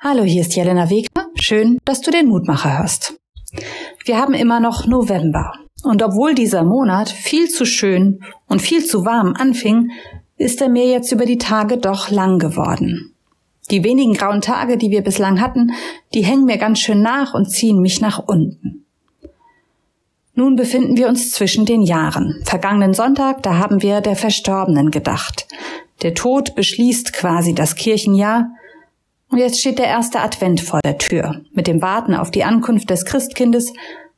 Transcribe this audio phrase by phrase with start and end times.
[0.00, 1.26] Hallo, hier ist Jelena Wegner.
[1.34, 3.18] Schön, dass du den Mutmacher hörst.
[4.04, 5.54] Wir haben immer noch November.
[5.82, 9.90] Und obwohl dieser Monat viel zu schön und viel zu warm anfing,
[10.36, 13.12] ist er mir jetzt über die Tage doch lang geworden.
[13.72, 15.72] Die wenigen grauen Tage, die wir bislang hatten,
[16.14, 18.84] die hängen mir ganz schön nach und ziehen mich nach unten.
[20.34, 22.40] Nun befinden wir uns zwischen den Jahren.
[22.44, 25.48] Vergangenen Sonntag, da haben wir der Verstorbenen gedacht.
[26.02, 28.52] Der Tod beschließt quasi das Kirchenjahr
[29.30, 31.42] und jetzt steht der erste Advent vor der Tür.
[31.52, 33.72] Mit dem Warten auf die Ankunft des Christkindes,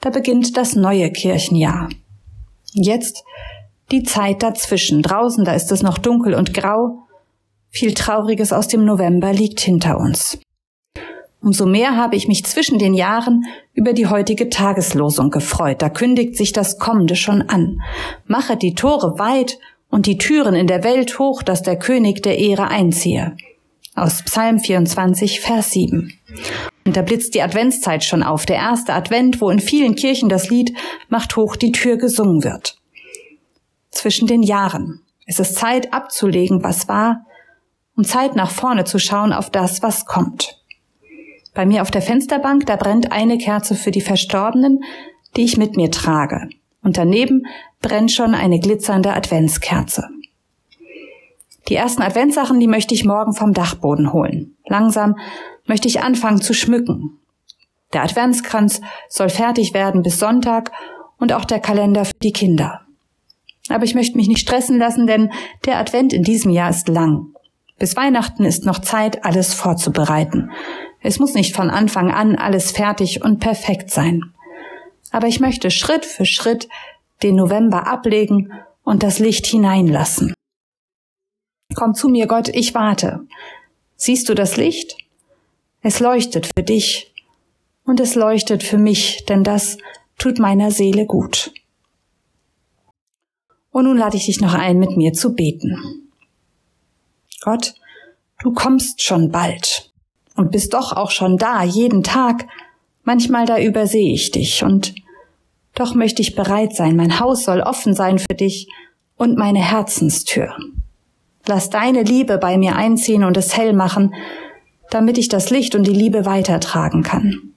[0.00, 1.90] da beginnt das neue Kirchenjahr.
[2.72, 3.24] Jetzt
[3.90, 5.02] die Zeit dazwischen.
[5.02, 7.06] Draußen, da ist es noch dunkel und grau.
[7.68, 10.38] Viel Trauriges aus dem November liegt hinter uns.
[11.42, 13.44] Umso mehr habe ich mich zwischen den Jahren
[13.74, 15.82] über die heutige Tageslosung gefreut.
[15.82, 17.82] Da kündigt sich das Kommende schon an.
[18.26, 19.58] Mache die Tore weit
[19.90, 23.36] und die Türen in der Welt hoch, dass der König der Ehre einziehe
[23.94, 26.12] aus Psalm 24, Vers 7.
[26.84, 30.50] Und da blitzt die Adventszeit schon auf, der erste Advent, wo in vielen Kirchen das
[30.50, 30.76] Lied
[31.08, 32.76] Macht hoch die Tür gesungen wird.
[33.90, 35.00] Zwischen den Jahren.
[35.26, 37.24] Es ist Zeit abzulegen, was war,
[37.96, 40.60] und Zeit nach vorne zu schauen auf das, was kommt.
[41.54, 44.80] Bei mir auf der Fensterbank, da brennt eine Kerze für die Verstorbenen,
[45.36, 46.48] die ich mit mir trage.
[46.82, 47.46] Und daneben
[47.80, 50.08] brennt schon eine glitzernde Adventskerze.
[51.68, 54.56] Die ersten Adventssachen, die möchte ich morgen vom Dachboden holen.
[54.66, 55.16] Langsam
[55.66, 57.18] möchte ich anfangen zu schmücken.
[57.92, 60.72] Der Adventskranz soll fertig werden bis Sonntag
[61.18, 62.82] und auch der Kalender für die Kinder.
[63.70, 65.32] Aber ich möchte mich nicht stressen lassen, denn
[65.64, 67.28] der Advent in diesem Jahr ist lang.
[67.78, 70.50] Bis Weihnachten ist noch Zeit, alles vorzubereiten.
[71.00, 74.20] Es muss nicht von Anfang an alles fertig und perfekt sein.
[75.10, 76.68] Aber ich möchte Schritt für Schritt
[77.22, 80.33] den November ablegen und das Licht hineinlassen.
[81.74, 83.26] Komm zu mir, Gott, ich warte.
[83.96, 84.96] Siehst du das Licht?
[85.82, 87.12] Es leuchtet für dich
[87.84, 89.78] und es leuchtet für mich, denn das
[90.18, 91.52] tut meiner Seele gut.
[93.70, 96.10] Und nun lade ich dich noch ein, mit mir zu beten.
[97.40, 97.74] Gott,
[98.42, 99.92] du kommst schon bald
[100.36, 102.46] und bist doch auch schon da, jeden Tag.
[103.02, 104.94] Manchmal da übersehe ich dich und
[105.74, 108.68] doch möchte ich bereit sein, mein Haus soll offen sein für dich
[109.16, 110.56] und meine Herzenstür.
[111.46, 114.14] Lass deine Liebe bei mir einziehen und es hell machen,
[114.90, 117.54] damit ich das Licht und die Liebe weitertragen kann.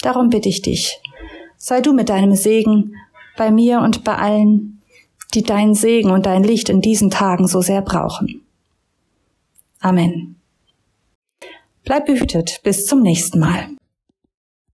[0.00, 1.00] Darum bitte ich dich,
[1.56, 2.94] sei du mit deinem Segen
[3.36, 4.82] bei mir und bei allen,
[5.34, 8.42] die deinen Segen und dein Licht in diesen Tagen so sehr brauchen.
[9.80, 10.36] Amen.
[11.84, 13.77] Bleib behütet bis zum nächsten Mal.